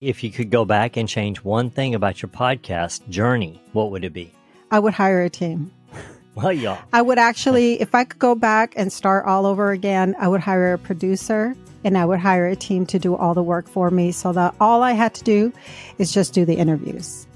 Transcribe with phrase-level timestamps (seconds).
[0.00, 4.02] If you could go back and change one thing about your podcast journey, what would
[4.02, 4.32] it be?
[4.70, 5.72] I would hire a team.
[6.36, 6.80] Well, yeah.
[6.92, 10.40] I would actually, if I could go back and start all over again, I would
[10.40, 13.90] hire a producer and I would hire a team to do all the work for
[13.90, 15.52] me so that all I had to do
[15.98, 17.26] is just do the interviews.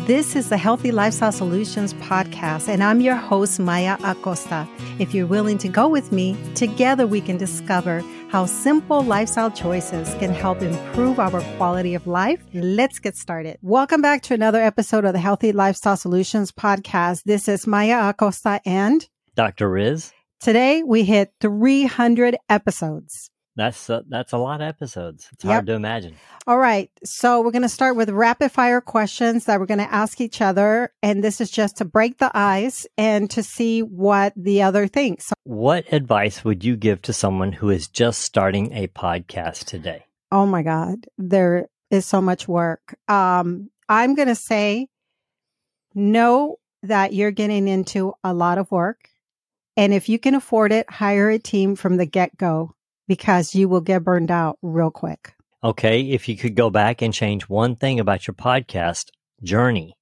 [0.00, 4.68] This is the Healthy Lifestyle Solutions podcast, and I'm your host, Maya Acosta.
[4.98, 10.12] If you're willing to go with me, together we can discover how simple lifestyle choices
[10.14, 12.42] can help improve our quality of life.
[12.52, 13.58] Let's get started.
[13.62, 17.22] Welcome back to another episode of the Healthy Lifestyle Solutions podcast.
[17.24, 19.70] This is Maya Acosta and Dr.
[19.70, 20.12] Riz.
[20.40, 23.30] Today we hit 300 episodes.
[23.56, 25.28] That's a, that's a lot of episodes.
[25.32, 25.52] It's Yep.
[25.52, 26.16] hard to imagine.
[26.46, 26.90] All right.
[27.04, 30.42] So we're going to start with rapid fire questions that we're going to ask each
[30.42, 30.92] other.
[31.02, 35.32] And this is just to break the ice and to see what the other thinks.
[35.44, 40.04] What advice would you give to someone who is just starting a podcast today?
[40.30, 41.06] Oh my God.
[41.16, 42.96] There is so much work.
[43.08, 44.88] Um, I'm going to say
[45.94, 49.08] know that you're getting into a lot of work.
[49.76, 52.74] And if you can afford it, hire a team from the get go
[53.06, 55.34] because you will get burned out real quick.
[55.62, 59.06] Okay, if you could go back and change one thing about your podcast
[59.42, 59.96] journey,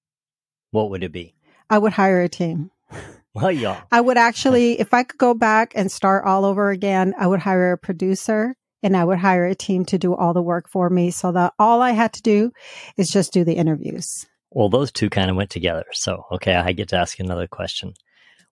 [0.70, 1.34] what would it be?
[1.70, 2.70] I would hire a team.
[3.34, 3.82] Well, yeah.
[3.91, 7.41] I would actually, if I could go back and start all over again, I would
[7.41, 10.88] hire a producer and I would hire a team to do all the work for
[10.88, 12.52] me so that all I had to do
[12.97, 14.27] is just do the interviews.
[14.50, 15.84] Well, those two kind of went together.
[15.92, 17.94] So, okay, I get to ask another question.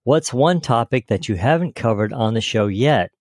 [0.03, 3.12] What's one topic that you haven't covered on the show yet,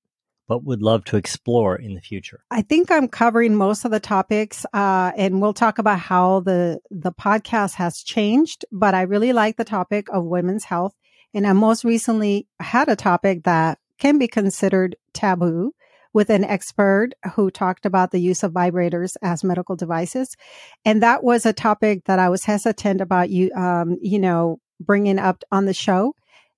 [0.52, 2.44] but would love to explore in the future?
[2.52, 6.82] I think I'm covering most of the topics, uh, and we'll talk about how the
[6.90, 8.66] the podcast has changed.
[8.70, 10.94] But I really like the topic of women's health,
[11.34, 15.72] and I most recently had a topic that can be considered taboo
[16.12, 20.36] with an expert who talked about the use of vibrators as medical devices,
[20.84, 25.18] and that was a topic that I was hesitant about you, um, you know, bringing
[25.18, 26.14] up on the show.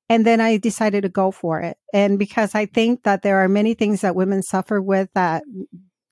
[0.09, 1.77] And then I decided to go for it.
[1.93, 5.43] And because I think that there are many things that women suffer with that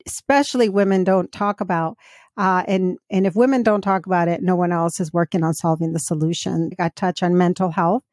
[0.08, 1.98] especially women don't talk about.
[2.38, 5.54] Uh, and, and if women don't talk about it, no one else is working on
[5.54, 6.72] solving the solution.
[6.80, 8.04] I touch on mental health.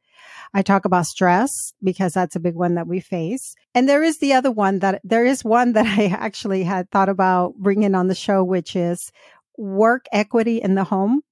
[0.54, 1.50] I talk about stress
[1.82, 3.54] because that's a big one that we face.
[3.74, 7.08] And there is the other one that there is one that I actually had thought
[7.08, 9.10] about bringing on the show, which is
[9.56, 11.22] work equity in the home,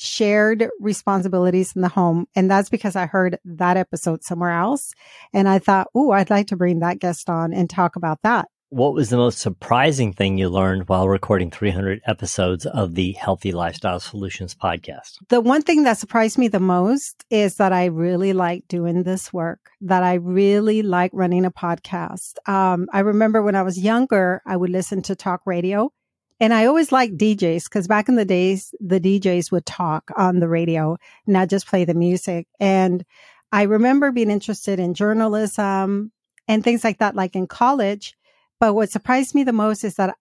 [0.00, 2.26] shared responsibilities in the home.
[2.34, 4.92] And that's because I heard that episode somewhere else.
[5.34, 8.48] And I thought, oh, I'd like to bring that guest on and talk about that.
[8.70, 13.50] What was the most surprising thing you learned while recording 300 episodes of the Healthy
[13.50, 15.16] Lifestyle Solutions podcast?
[15.28, 19.32] The one thing that surprised me the most is that I really like doing this
[19.32, 22.34] work, that I really like running a podcast.
[22.48, 25.90] Um, I remember when I was younger, I would listen to talk radio
[26.40, 30.40] and I always liked DJs because back in the days, the DJs would talk on
[30.40, 30.96] the radio,
[31.26, 32.46] not just play the music.
[32.58, 33.04] And
[33.52, 36.12] I remember being interested in journalism
[36.48, 38.14] and things like that, like in college.
[38.58, 40.16] But what surprised me the most is that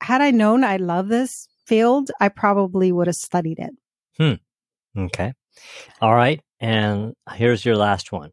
[0.00, 3.70] had I known I love this field, I probably would have studied it.
[4.16, 5.00] Hmm.
[5.06, 5.32] Okay.
[6.00, 6.40] All right.
[6.60, 8.30] And here's your last one.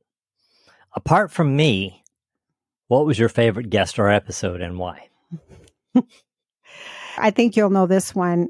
[0.93, 2.03] Apart from me,
[2.87, 5.09] what was your favorite guest or episode and why?
[7.17, 8.49] I think you'll know this one.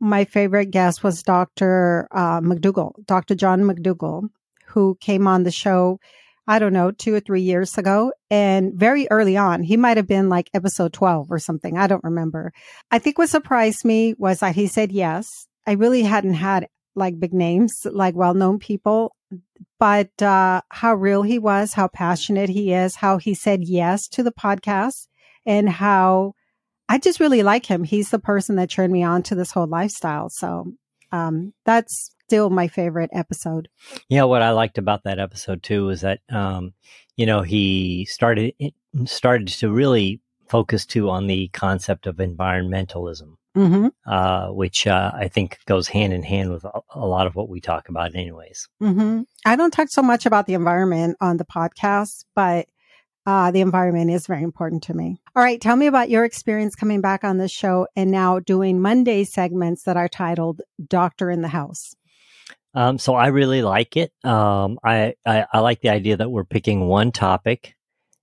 [0.00, 2.08] My favorite guest was Dr.
[2.10, 3.34] Uh, McDougall, Dr.
[3.34, 4.28] John McDougall,
[4.66, 6.00] who came on the show,
[6.46, 8.12] I don't know, two or three years ago.
[8.30, 11.78] And very early on, he might have been like episode 12 or something.
[11.78, 12.52] I don't remember.
[12.90, 15.46] I think what surprised me was that he said yes.
[15.66, 16.66] I really hadn't had
[16.96, 19.14] like big names, like well known people,
[19.78, 24.22] but uh, how real he was, how passionate he is, how he said yes to
[24.22, 25.06] the podcast,
[25.46, 26.34] and how
[26.90, 27.84] I just really like him.
[27.84, 30.28] He's the person that turned me on to this whole lifestyle.
[30.28, 30.72] So
[31.12, 33.68] um, that's still my favorite episode.
[34.08, 36.74] Yeah, what I liked about that episode too was that um,
[37.16, 38.54] you know he started
[39.04, 45.28] started to really focus too on the concept of environmentalism, hmm uh, which uh, I
[45.28, 48.68] think goes hand in hand with a, lot of what we talk about, anyways.
[48.80, 52.66] hmm I don't talk so much about the environment on the podcast, but
[53.30, 55.20] uh, the environment is very important to me.
[55.36, 58.80] All right, tell me about your experience coming back on this show and now doing
[58.80, 61.94] Monday segments that are titled "Doctor in the House."
[62.74, 64.12] Um, so I really like it.
[64.24, 67.76] Um, I, I I like the idea that we're picking one topic,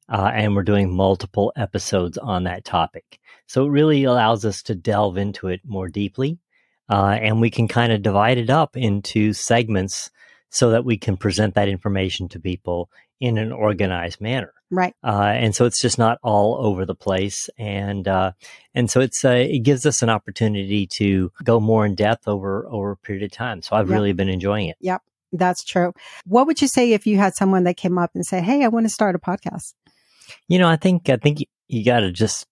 [0.10, 3.18] uh, and we're doing multiple episodes on that topic.
[3.46, 6.38] So it really allows us to delve into it more deeply,
[6.90, 10.12] uh, and we can kind of divide it up into segments
[10.50, 12.90] so that we can present that information to people
[13.22, 14.52] in an organized manner.
[14.70, 14.94] Right.
[15.04, 17.50] Uh, and so it's just not all over the place.
[17.58, 18.34] And, uh,
[18.76, 22.68] and so it's, uh, it gives us an opportunity to go more in depth over,
[22.68, 23.62] over a period of time.
[23.62, 23.96] So I've Yep.
[23.96, 24.78] really been enjoying it.
[24.82, 25.02] Yep.
[25.32, 25.94] That's true.
[26.26, 28.68] What would you say if you had someone that came up and said, Hey, I
[28.70, 29.74] want to start a podcast?
[30.48, 32.46] You know, I think, I think you, you got to just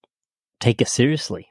[0.60, 1.50] take it seriously.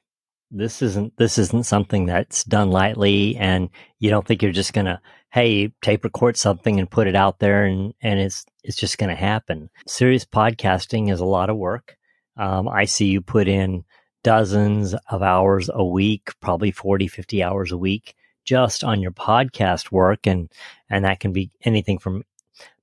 [0.57, 3.69] This isn't, this isn't something that's done lightly and
[3.99, 5.01] you don't think you're just to,
[5.33, 9.17] Hey, tape record something and put it out there and, and it's, it's just to
[9.17, 9.69] happen.
[9.89, 11.97] Serious podcasting is a lot of work.
[12.37, 13.85] Um, I see you put in
[14.23, 18.15] dozens of hours a week, probably 40, 50 hours a week
[18.45, 20.27] just on your podcast work.
[20.27, 20.51] And,
[20.89, 22.25] and that can be anything from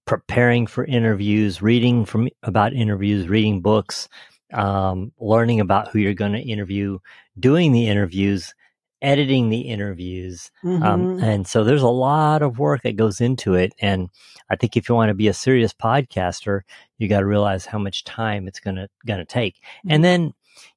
[0.05, 4.09] preparing for interviews, reading from about interviews, reading books,
[4.53, 6.99] um, learning about who you're going to interview,
[7.39, 8.53] doing the interviews,
[9.01, 10.51] editing the interviews.
[10.63, 11.23] Um, Mhm.
[11.23, 13.73] and so there's a lot of work that goes into it.
[13.79, 14.09] And
[14.49, 16.61] I think if you want to be a serious podcaster,
[16.99, 19.55] you got to realize how much time it's going to, going to take.
[19.55, 19.91] Mm-hmm.
[19.91, 20.33] And then,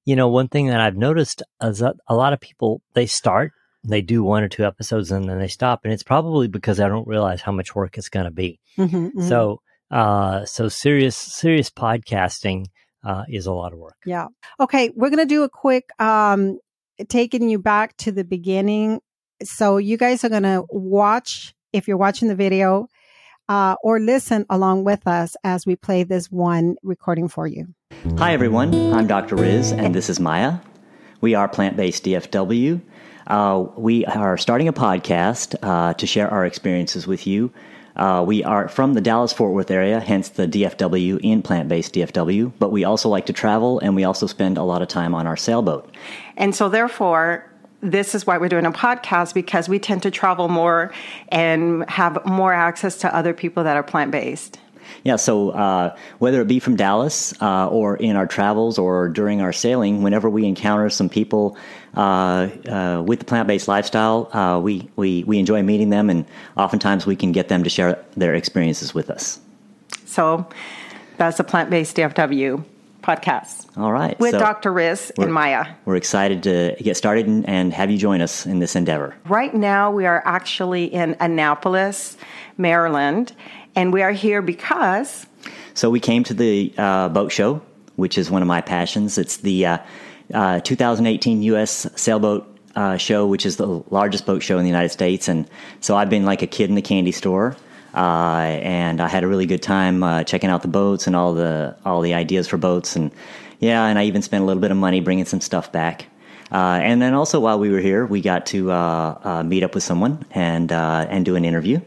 [0.06, 3.52] you know, one thing that I've noticed is that a lot of people, they start,
[3.86, 5.80] they do one or two episodes and then they stop.
[5.84, 8.58] And it's probably because I don't realize how much work it's going to be.
[8.78, 9.28] Mhm, mhm.
[9.28, 9.60] So,
[9.90, 12.66] uh, so serious, serious podcasting,
[13.04, 13.96] uh, is a lot of work.
[14.06, 14.26] Yeah.
[14.58, 14.90] Okay.
[14.94, 16.58] We're going to do a quick, um,
[17.08, 19.00] taking you back to the beginning.
[19.42, 22.88] So you guys are going to watch, if you're watching the video,
[23.48, 27.66] uh, or listen along with us as we play this one recording for you.
[28.16, 28.74] Hi, everyone.
[28.92, 29.36] I'm Dr.
[29.36, 30.58] Riz, and this is Maya.
[31.20, 32.80] We are Plant Based DFW.
[33.26, 37.52] Uh, we are starting a podcast uh, to share our experiences with you.
[37.96, 41.94] Uh, we are from the Dallas Fort Worth area, hence the DFW in Plant Based
[41.94, 45.14] DFW, but we also like to travel and we also spend a lot of time
[45.14, 45.94] on our sailboat.
[46.36, 47.48] And so, therefore,
[47.80, 50.92] this is why we're doing a podcast because we tend to travel more
[51.28, 54.58] and have more access to other people that are plant based.
[55.04, 59.40] Yeah, so uh, whether it be from Dallas uh, or in our travels or during
[59.40, 61.56] our sailing, whenever we encounter some people
[61.96, 66.24] uh, uh, with the plant based lifestyle, uh, we, we, we enjoy meeting them, and
[66.56, 69.40] oftentimes we can get them to share their experiences with us.
[70.06, 70.46] So,
[71.16, 72.64] that's the Plant Based DFW
[73.04, 74.18] podcast All right.
[74.18, 74.72] with so Dr.
[74.72, 75.66] Riz and Maya.
[75.84, 79.14] We're excited to get started and, and have you join us in this endeavor.
[79.28, 82.16] Right now, we are actually in Annapolis,
[82.56, 83.34] Maryland,
[83.74, 85.26] and we are here because
[85.74, 87.60] So we came to the uh, boat show,
[87.96, 89.18] which is one of my passions.
[89.18, 89.78] It's the uh,
[90.32, 91.86] uh, 2018 U.S.
[91.96, 95.28] Sailboat uh, Show, which is the largest boat show in the United States.
[95.28, 95.48] And
[95.80, 97.56] so I've been like a kid in the candy store,
[97.94, 101.34] uh, and I had a really good time uh, checking out the boats and all
[101.34, 102.96] the all the ideas for boats.
[102.96, 103.10] And
[103.60, 106.06] yeah, and I even spent a little bit of money bringing some stuff back.
[106.52, 109.74] Uh, and then also while we were here, we got to uh, uh, meet up
[109.74, 111.80] with someone and and do an interview.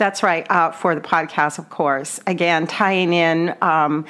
[0.00, 2.20] That's right, uh, for the podcast, of course.
[2.26, 4.06] Again, tying in um,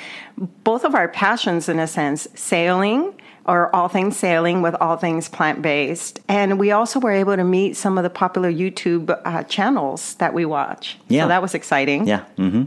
[0.62, 3.19] both of our passions, in a sense, sailing
[3.50, 6.20] or all things sailing with all things plant based.
[6.28, 10.32] And we also were able to meet some of the popular YouTube uh, channels that
[10.32, 10.96] we watch.
[11.08, 11.24] Yeah.
[11.24, 12.06] So that was exciting.
[12.06, 12.24] Yeah.
[12.36, 12.64] hmm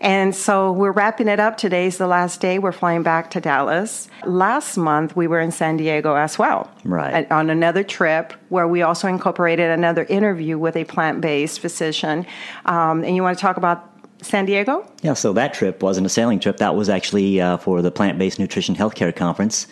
[0.00, 1.56] And so we're wrapping it up.
[1.56, 2.58] Today's the last day.
[2.58, 4.08] We're flying back to Dallas.
[4.24, 6.68] Last month, we were in San Diego as well.
[6.82, 7.30] Right.
[7.30, 12.26] On another trip where we also incorporated another interview with a plant based physician.
[12.66, 13.88] Um, and you want to talk about
[14.22, 14.84] San Diego?
[15.02, 16.56] Yeah, so that trip wasn't a sailing trip.
[16.56, 19.66] That was actually uh, for the Plant Based Nutrition Healthcare Conference,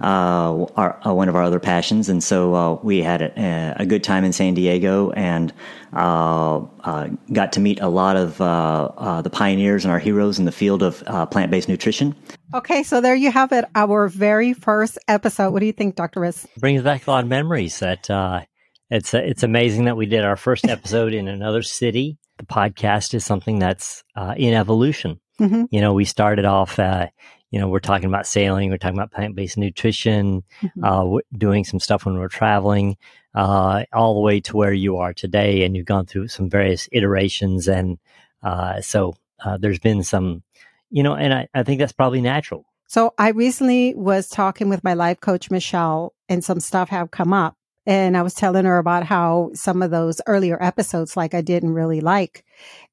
[0.00, 2.08] our, uh, one of our other passions.
[2.08, 5.52] And so uh, we had a, a good time in San Diego and
[5.92, 10.38] uh, uh, got to meet a lot of uh, uh, the pioneers and our heroes
[10.38, 12.14] in the field of uh, plant based nutrition.
[12.54, 12.82] Okay.
[12.82, 13.64] So there you have it.
[13.74, 15.52] Our very first episode.
[15.52, 16.20] What do you think, Dr.
[16.20, 16.46] Riz?
[16.58, 18.42] brings back a lot of memories that uh,
[18.90, 22.18] it's uh, it's amazing that we did our first episode in another city.
[22.38, 25.20] The podcast is something that's uh, in evolution.
[25.40, 25.66] Mhm.
[25.70, 27.08] You know, we started off, uh,
[27.56, 30.84] you know, we're talking about sailing, we're talking about plant based nutrition, Mhm.
[30.84, 32.98] uh, w- doing some stuff when we're traveling,
[33.34, 36.86] uh, all the way to where you are today, and you've gone through some various
[36.92, 37.96] iterations, and
[38.42, 40.42] uh, so uh, there's been some,
[40.90, 42.66] you know, and I, I think that's probably natural.
[42.88, 47.32] So I recently was talking with my life coach, Michelle, and some stuff have come
[47.32, 47.56] up.
[47.86, 51.72] And I was telling her about how some of those earlier episodes, like I didn't
[51.72, 52.44] really like.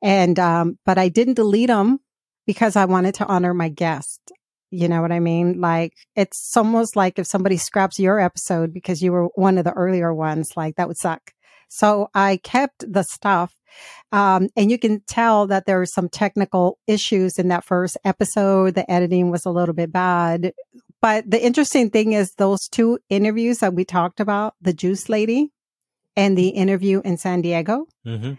[0.01, 1.99] And, um, but I didn't delete them
[2.47, 4.31] because I wanted to honor my guest.
[4.73, 5.61] You know what I mean?
[5.61, 9.73] Like it's almost like if somebody scraps your episode because you were one of the
[9.73, 11.31] earlier ones, like that would suck.
[11.69, 13.53] So I kept the stuff.
[14.11, 18.75] Um, and you can tell that there were some technical issues in that first episode.
[18.75, 20.53] The editing was a little bit bad.
[21.01, 25.51] But the interesting thing is those two interviews that we talked about, the juice lady
[26.15, 28.33] and the interview in San Diego, Mm-hmm.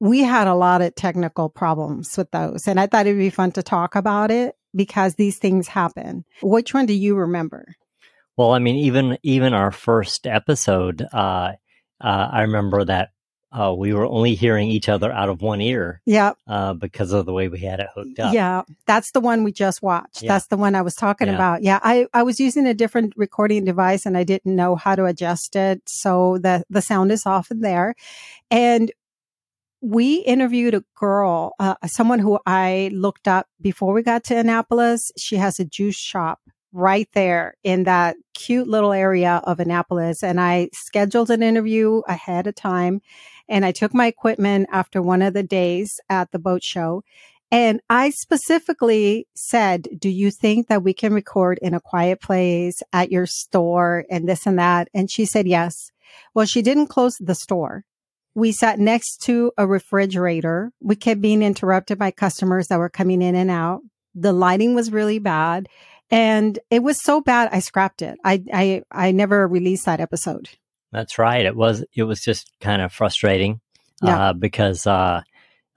[0.00, 2.66] we had a lot of technical problems with those.
[2.68, 6.24] And I thought it'd be fun to talk about it because these things happen.
[6.42, 7.74] Which one do you remember?
[8.36, 11.52] Well, I mean, even even our first episode, uh,
[12.00, 13.10] uh, I remember that
[13.52, 16.00] uh, we were only hearing each other out of one ear.
[16.06, 16.32] Yeah.
[16.46, 18.32] Uh, because of the way we had it hooked up.
[18.32, 18.62] Yeah.
[18.86, 20.22] That's the one we just watched.
[20.22, 20.34] Yeah.
[20.34, 21.34] That's the one I was talking yeah.
[21.34, 21.62] about.
[21.62, 21.80] Yeah.
[21.82, 25.56] I, I was using a different recording device and I didn't know how to adjust
[25.56, 25.82] it.
[25.86, 27.96] So the, the sound is off in there.
[28.52, 28.92] And
[29.80, 35.10] we interviewed a girl, uh, someone who I looked up before we got to Annapolis.
[35.16, 36.40] She has a juice shop
[36.72, 40.22] right there in that cute little area of Annapolis.
[40.22, 43.00] And I scheduled an interview ahead of time
[43.48, 47.02] and I took my equipment after one of the days at the boat show.
[47.50, 52.80] And I specifically said, do you think that we can record in a quiet place
[52.92, 54.88] at your store and this and that?
[54.94, 55.90] And she said, yes.
[56.32, 57.84] Well, she didn't close the store.
[58.34, 60.72] We sat next to a refrigerator.
[60.80, 63.80] We kept being interrupted by customers that were coming in and out.
[64.14, 65.68] The lighting was really bad.
[66.10, 68.18] And it was so bad, I scrapped it.
[68.24, 70.48] I, I, I never released that episode.
[70.92, 71.46] That's right.
[71.46, 73.60] It was it was just kind of frustrating
[74.02, 74.30] yeah.
[74.30, 75.22] uh, because uh,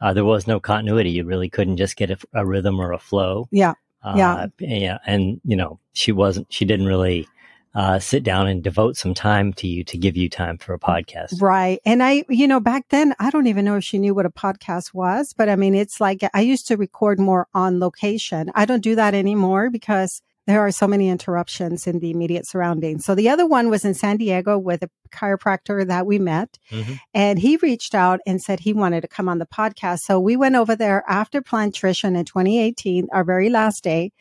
[0.01, 1.11] uh, there was no continuity.
[1.11, 3.47] You really couldn't just get a, a rhythm or a flow.
[3.51, 3.73] Yeah,
[4.15, 4.97] yeah, yeah.
[5.05, 6.51] And you know, she wasn't.
[6.51, 7.27] She didn't really
[7.75, 10.79] uh, sit down and devote some time to you to give you time for a
[10.79, 11.41] podcast.
[11.41, 11.79] Right.
[11.85, 14.31] And I, you know, back then, I don't even know if she knew what a
[14.31, 18.51] podcast was, but I mean, it's like I used to record more on location.
[18.53, 23.05] I don't do that anymore because there are so many interruptions in the immediate surroundings.
[23.05, 26.93] So the other one was in San Diego with a chiropractor that we met mm-hmm.
[27.13, 29.99] and he reached out and said he wanted to come on the podcast.
[29.99, 34.11] So we went over there after Plantrician in 2018, our very last day.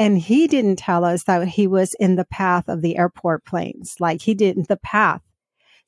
[0.00, 3.96] And he didn't tell us that he was in the path of the airport planes.
[4.00, 5.20] Like he didn't the path.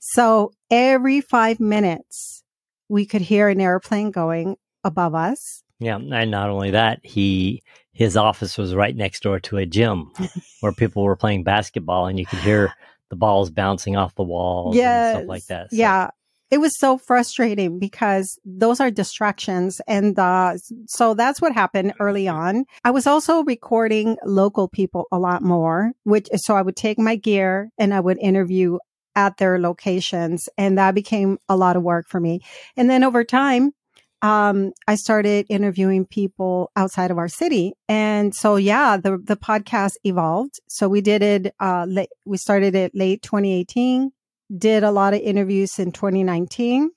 [0.00, 2.44] So every five minutes
[2.90, 5.62] we could hear an airplane going above us.
[5.78, 5.96] Yeah.
[5.96, 7.62] And not only that, he
[7.94, 10.12] his office was right next door to a gym
[10.60, 12.74] where people were playing basketball and you could hear
[13.08, 15.14] the balls bouncing off the walls yes.
[15.14, 15.70] and stuff like that.
[15.70, 15.76] So.
[15.76, 16.10] Yeah.
[16.52, 19.80] It was so frustrating because those are distractions.
[19.88, 22.66] And uh, so that's what happened early on.
[22.84, 27.16] I was also recording local people a lot more, which so I would take my
[27.16, 28.76] gear and I would interview
[29.16, 30.46] at their locations.
[30.58, 32.40] And that became a lot of work for me.
[32.76, 33.72] And then over time,
[34.20, 37.72] um, I started interviewing people outside of our city.
[37.88, 40.60] And so, yeah, the, the podcast evolved.
[40.68, 44.12] So we did it, uh, late, we started it late 2018,
[44.56, 46.90] did a lot of interviews in 2019.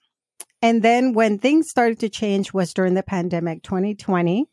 [0.62, 4.48] And then when things started to change was during the pandemic 2020.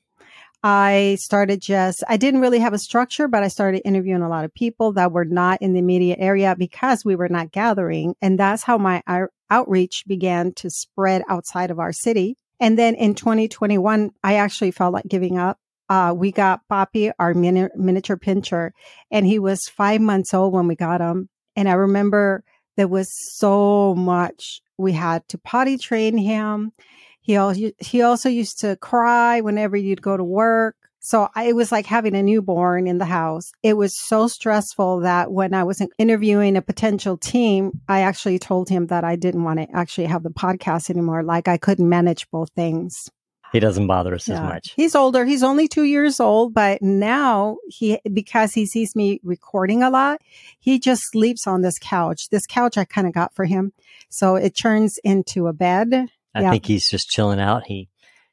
[0.65, 4.45] I started just, I didn't really have a structure, but I started interviewing a lot
[4.45, 8.15] of people that were not in the immediate area because we were not gathering.
[8.23, 9.03] And that's how my
[9.51, 12.37] outreach began to spread outside of our city.
[12.61, 15.59] And then in 2021, I actually felt like giving up.
[15.89, 18.71] Uh, we got Poppy, our mini- miniature pinscher,
[19.11, 21.29] and he was five months old when we got him.
[21.57, 22.45] And I remember
[22.83, 26.73] there was so much we had to potty train him.
[27.21, 30.75] He also, he also used to cry whenever you'd go to work.
[30.99, 33.53] So I, it was like having a newborn in the house.
[33.63, 38.69] It was so stressful that when I was interviewing a potential team, I actually told
[38.69, 41.23] him that I didn't want to actually have the podcast anymore.
[41.23, 43.09] Like I couldn't manage both things.
[43.53, 44.37] He doesn't bother us yeah.
[44.37, 44.73] as much.
[44.77, 45.25] He's older.
[45.25, 50.23] He's only two years old, but now he, because he sees me recording a lot,
[50.59, 52.31] he just sleeps on this couch.
[52.31, 53.73] This couch I kind of got for him.
[54.09, 56.09] So it turns into a bed.
[56.35, 56.51] I yeah.
[56.51, 57.67] think he's just chilling out.
[57.67, 57.91] He,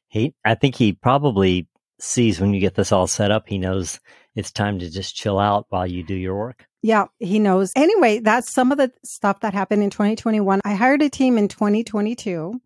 [0.08, 4.00] he, I think he probably sees when you get this all set up, he knows
[4.34, 6.66] it's time to just chill out while you do your work.
[6.82, 7.72] Yeah, he knows.
[7.76, 10.60] Anyway, that's some of the stuff that happened in 2021.
[10.64, 12.58] I hired a team in 2022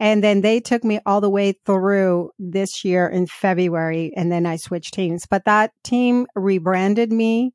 [0.00, 4.46] and then they took me all the way through this year in February and then
[4.46, 5.26] I switched teams.
[5.30, 7.52] But that team rebranded me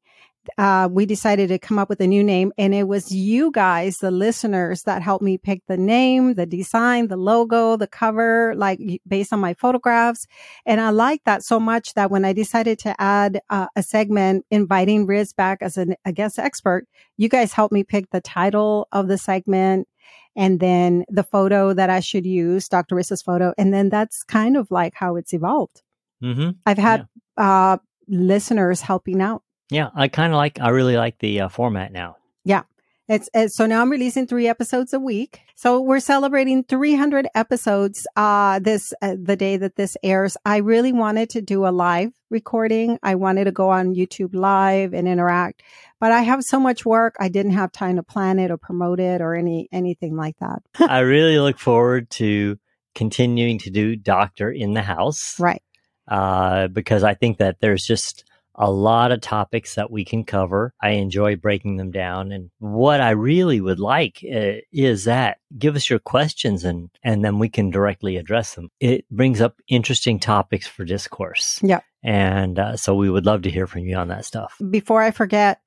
[0.58, 3.98] uh, we decided to come up with a new name and it was you guys,
[3.98, 8.80] the listeners that helped me pick the name, the design, the logo, the cover, like
[9.08, 10.28] based on my photographs.
[10.66, 14.46] And I like that so much that when I decided to add uh, a segment
[14.52, 16.88] inviting Riz back as an, a guest expert,
[17.18, 19.88] you guys helped me pick the title of the segment
[20.36, 22.96] and then the photo that I should use, Dr.
[22.96, 23.54] Riz's photo.
[23.58, 25.82] And then that's kind of like how it's evolved.
[26.24, 26.52] Mm-hmm.
[26.66, 27.74] I've had yeah.
[27.74, 27.78] uh,
[28.08, 29.44] listeners helping out.
[29.70, 30.60] Yeah, I kind of like.
[30.60, 32.18] I really like the uh, format now.
[32.44, 32.64] Yeah.
[33.08, 35.42] It's, it's, so now I'm releasing three episodes a week.
[35.56, 40.38] So we're celebrating 300 episodes uh this uh, the day that this airs.
[40.44, 42.98] I really wanted to do a live recording.
[43.04, 45.62] I wanted to go on YouTube live and interact,
[46.00, 47.16] but I have so much work.
[47.20, 50.64] I didn't have time to plan it or promote it or any anything like that.
[50.90, 52.58] I really look forward to
[52.96, 55.40] continuing to do Doctor in the House.
[55.40, 55.62] Right.
[56.08, 58.24] uh, because I think that there's just
[58.58, 60.74] a lot of topics that we can cover.
[60.82, 62.32] I enjoy breaking them down.
[62.32, 67.24] And what I really would like uh, is that give us your questions and, and
[67.24, 68.70] then we can directly address them.
[68.80, 71.60] It brings up interesting topics for discourse.
[71.62, 71.82] Yeah.
[72.04, 74.56] And uh, so we would love to hear from you on that stuff.
[74.70, 75.60] Before I forget,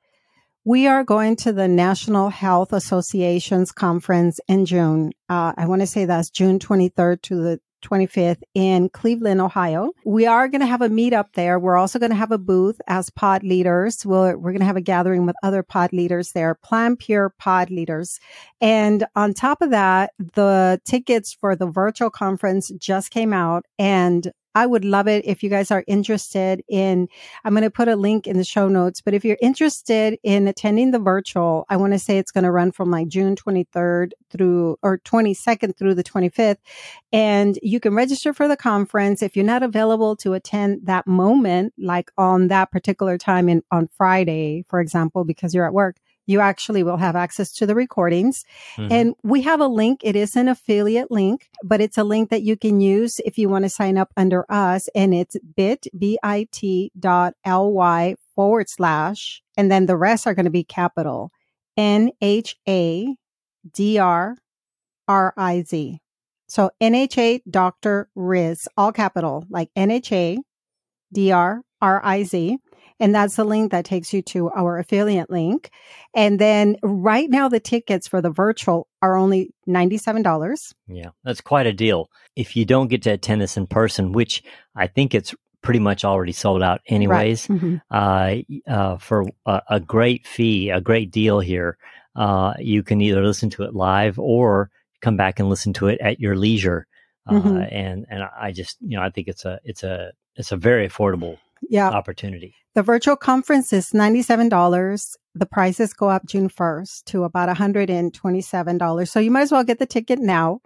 [0.65, 5.13] we are going to the National Health Association's conference in June.
[5.29, 9.93] Uh, I want to say that's June 23rd to the 25th in Cleveland, Ohio.
[10.05, 11.59] We are going to have a meetup there.
[11.59, 14.05] We're also going to have a booth as pod leaders.
[14.05, 18.19] We're, we're going to have a gathering with other pod leaders there, PlantPure pod leaders.
[18.61, 24.33] And on top of that, the tickets for the virtual conference just came out and
[24.59, 27.09] I would love it if you guys are interested in,
[27.45, 30.49] I'm going to put a link in the show notes, but if you're interested in
[30.49, 34.11] attending the virtual, I want to say it's going to run from like June 23rd
[34.31, 36.57] through or 22nd through the 25th.
[37.13, 39.23] And you can register for the conference.
[39.23, 43.89] If you're not available to attend that moment, like on that particular time in, on
[43.97, 45.99] Friday, for example, because you're at work,
[46.29, 48.45] you actually will have access to the recordings.
[48.77, 48.93] Mm-hmm.
[48.93, 50.03] And we have a link.
[50.05, 53.49] It is an affiliate link, but it's a link that you can use if you
[53.49, 54.89] want to sign up under us.
[54.95, 59.43] And it's bit, B-I-T dot L-Y forward slash.
[59.57, 61.33] And then the rest are going to be capital
[61.79, 63.19] N-H-A-D-R-R-I-Z.
[66.51, 68.11] So NHA Dr.
[68.15, 70.39] Riz, all capital, like NHA
[71.13, 72.59] D-R-R-I-Z.
[73.01, 75.71] And that's the link that takes you to our affiliate link.
[76.15, 80.75] And then right now, the tickets for the virtual are only $97.
[80.89, 82.11] Yeah, that's quite a deal.
[82.35, 84.43] If you don't get to attend this in person, which
[84.75, 87.61] I think it's pretty much already sold out anyways, right.
[87.61, 87.77] mm-hmm.
[87.91, 91.77] uh, uh, for a, a, great fee, a great deal here,
[92.17, 96.01] uh, you can either listen to it live or come back and listen to it
[96.01, 96.87] at your leisure.
[97.29, 97.59] Uh, mm-hmm.
[97.71, 100.89] and and I just you know I think it's a it's a it's a very
[100.89, 101.37] affordable
[101.69, 101.89] yeah.
[101.89, 102.55] opportunity.
[102.75, 105.17] The virtual conference is $97.
[105.35, 109.09] The prices go up June 1st to about $127.
[109.09, 110.61] So you might as well get the ticket now.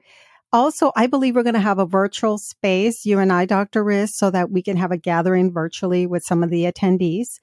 [0.54, 3.82] Also, I believe we're going to have a virtual space, you and I, Dr.
[3.82, 7.40] Riz, so that we can have a gathering virtually with some of the attendees.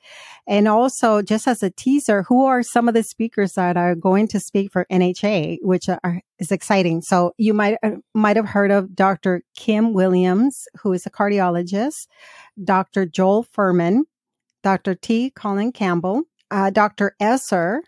[0.48, 4.28] And also, just as a teaser, who are some of the speakers that are going
[4.28, 7.02] to speak for NHA, which are, is exciting.
[7.02, 9.42] So you might, uh, might have heard of Dr.
[9.56, 12.06] Kim Williams, who is a cardiologist,
[12.64, 13.08] Dr.
[13.08, 14.02] Joel Fuhrman,
[14.62, 14.94] Dr.
[14.94, 15.32] T.
[15.32, 17.16] Colin Campbell, uh, Dr.
[17.20, 17.82] Esser,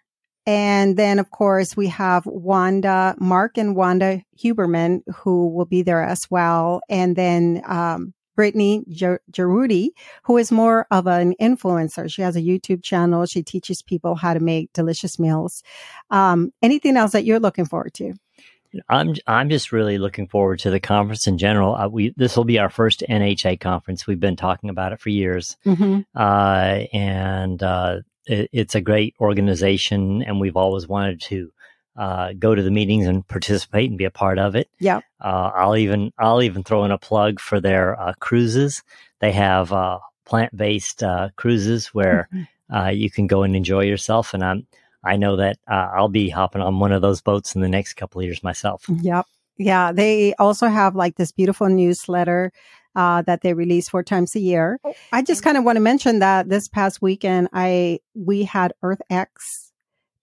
[0.45, 6.03] and then, of course, we have Wanda, Mark and Wanda Huberman, who will be there
[6.03, 6.81] as well.
[6.89, 9.89] And then, um, Brittany Jaroudi,
[10.23, 12.11] who is more of an influencer.
[12.11, 13.25] She has a YouTube channel.
[13.25, 15.61] She teaches people how to make delicious meals.
[16.09, 18.13] Um, anything else that you're looking forward to?
[18.89, 21.75] I'm I'm just really looking forward to the conference in general.
[21.75, 24.07] Uh, we this will be our first NHA conference.
[24.07, 25.99] We've been talking about it for years, mm-hmm.
[26.15, 31.51] uh, and uh, it, it's a great organization, and we've always wanted to
[31.95, 34.69] uh, go to the meetings and participate and be a part of it.
[34.79, 38.83] Yeah, uh, I'll even I'll even throw in a plug for their uh, cruises.
[39.19, 39.69] They have
[40.25, 41.03] plant based
[41.35, 42.89] cruises where mm-hmm.
[42.95, 44.67] you can go and enjoy yourself, and I'm
[45.03, 47.95] I know that uh, I'll be hopping on one of those boats in the next
[47.95, 48.85] couple of years myself.
[48.87, 49.25] Yep.
[49.57, 49.91] Yeah.
[49.91, 52.51] They also have like this beautiful newsletter
[52.95, 54.79] uh, that they release four times a year.
[54.83, 58.73] Oh, I just kind of want to mention that this past weekend, I we had
[58.83, 59.27] EarthX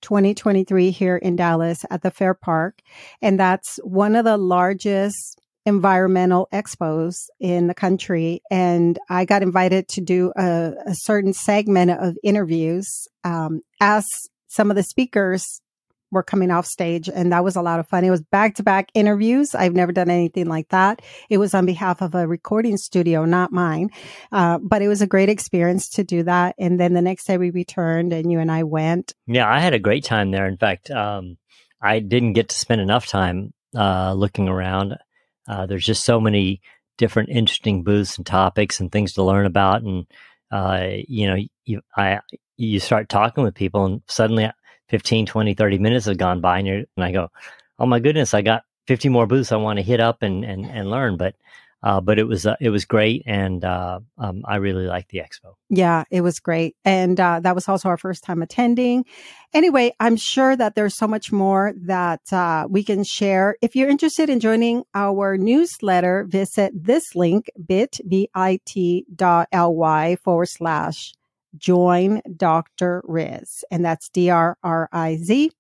[0.03, 2.81] 2023 here in Dallas at the Fair Park,
[3.23, 8.41] and that's one of the largest environmental expos in the country.
[8.51, 12.89] And I got invited to do a, a certain segment of interviews
[13.23, 14.07] um, as
[14.49, 15.61] some of the speakers
[16.11, 18.05] were coming off stage and that was a lot of fun.
[18.05, 19.55] It was back to back interviews.
[19.55, 21.03] I've never done anything like that.
[21.29, 23.91] It was on behalf of a recording studio, not mine.
[24.33, 26.55] Uh, but it was a great experience to do that.
[26.59, 29.15] And then the next day we returned and you and I went.
[29.27, 30.47] Yeah, I had a great time there.
[30.47, 31.37] In fact, um,
[31.81, 34.97] I didn't get to spend enough time uh, looking around.
[35.47, 36.61] Uh, there's just so many
[36.97, 39.83] different interesting booths and topics and things to learn about.
[39.83, 40.07] And,
[40.51, 42.21] uh, you know, you, I,
[42.57, 44.51] you start talking with people and suddenly
[44.89, 47.31] 15, 20, 30 minutes have gone by and, and I go,
[47.79, 50.65] oh my goodness, I got 50 more booths I want to hit up and, and,
[50.67, 51.17] and learn.
[51.17, 51.35] But
[51.83, 55.19] uh, but it was uh, it was great, and uh, um, I really liked the
[55.19, 55.55] expo.
[55.71, 59.05] Yeah, it was great, and uh, that was also our first time attending.
[59.55, 63.57] Anyway, I'm sure that there's so much more that uh, we can share.
[63.63, 68.29] If you're interested in joining our newsletter, visit this link bit bit
[69.15, 71.15] dot ly forward slash
[71.57, 73.03] join Dr.
[73.07, 75.53] Riz, and that's D R R I Z.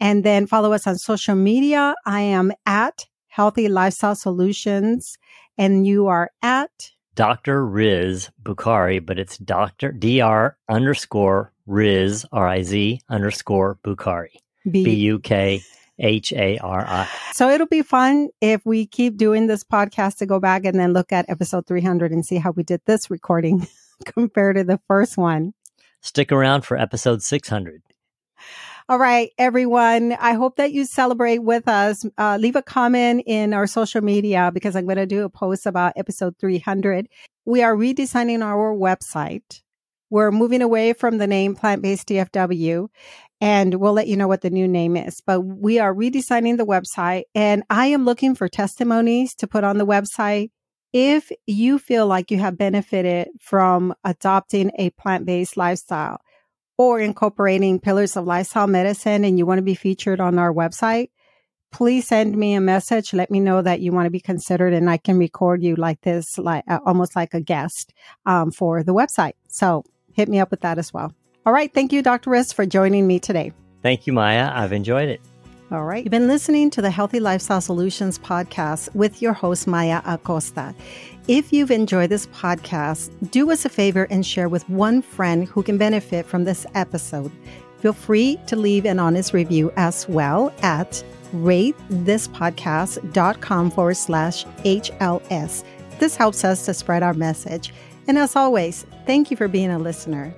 [0.00, 1.94] And then follow us on social media.
[2.04, 5.18] I am at Healthy Lifestyle Solutions,
[5.58, 7.64] and you are at Dr.
[7.64, 9.92] Riz Bukhari, but it's Dr.
[9.92, 10.58] Dr.
[10.68, 14.36] underscore Riz, R I Z underscore Bukhari.
[14.70, 15.62] B U K
[15.98, 17.08] H A R I.
[17.32, 20.92] So it'll be fun if we keep doing this podcast to go back and then
[20.92, 23.66] look at episode 300 and see how we did this recording
[24.04, 25.54] compared to the first one.
[26.00, 27.82] Stick around for episode 600.
[28.88, 30.12] All right, everyone.
[30.12, 32.06] I hope that you celebrate with us.
[32.16, 35.66] Uh, leave a comment in our social media because I'm going to do a post
[35.66, 37.08] about episode 300.
[37.44, 39.62] We are redesigning our website.
[40.08, 42.86] We're moving away from the name Plant Based DFW
[43.40, 45.20] and we'll let you know what the new name is.
[45.20, 49.78] But we are redesigning the website and I am looking for testimonies to put on
[49.78, 50.50] the website.
[50.92, 56.20] If you feel like you have benefited from adopting a plant based lifestyle
[56.78, 61.10] or incorporating pillars of lifestyle medicine and you want to be featured on our website,
[61.72, 63.12] please send me a message.
[63.12, 66.00] Let me know that you want to be considered and I can record you like
[66.02, 67.92] this, like uh, almost like a guest
[68.24, 69.34] um, for the website.
[69.48, 71.12] So hit me up with that as well.
[71.44, 71.72] All right.
[71.72, 72.30] Thank you, Dr.
[72.30, 73.52] Riz, for joining me today.
[73.82, 74.50] Thank you, Maya.
[74.52, 75.20] I've enjoyed it.
[75.72, 76.04] All right.
[76.04, 80.72] You've been listening to the Healthy Lifestyle Solutions podcast with your host, Maya Acosta.
[81.26, 85.64] If you've enjoyed this podcast, do us a favor and share with one friend who
[85.64, 87.32] can benefit from this episode.
[87.78, 91.02] Feel free to leave an honest review as well at
[91.34, 95.64] ratethispodcast.com forward slash HLS.
[95.98, 97.74] This helps us to spread our message.
[98.06, 100.32] And as always, thank you for being a listener.